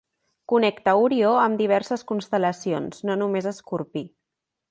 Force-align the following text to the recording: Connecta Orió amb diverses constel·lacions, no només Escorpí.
Connecta 0.53 0.95
Orió 1.01 1.33
amb 1.41 1.61
diverses 1.63 2.05
constel·lacions, 2.13 3.05
no 3.11 3.21
només 3.25 3.51
Escorpí. 3.55 4.05